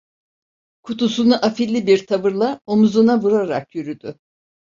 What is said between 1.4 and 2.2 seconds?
afili bir